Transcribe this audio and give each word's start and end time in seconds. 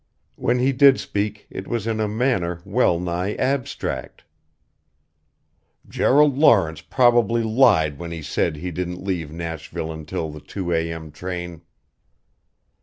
When 0.35 0.57
he 0.57 0.71
did 0.71 0.99
speak 0.99 1.45
it 1.51 1.67
was 1.67 1.85
in 1.85 1.99
a 1.99 2.07
manner 2.07 2.59
well 2.65 2.99
nigh 2.99 3.35
abstract 3.35 4.23
"Gerald 5.87 6.39
Lawrence 6.39 6.81
probably 6.81 7.43
lied 7.43 7.99
when 7.99 8.09
he 8.11 8.23
said 8.23 8.55
he 8.55 8.71
didn't 8.71 9.03
leave 9.03 9.31
Nashville 9.31 9.91
until 9.91 10.31
the 10.31 10.39
two 10.41 10.71
a.m. 10.73 11.11
train." 11.11 11.61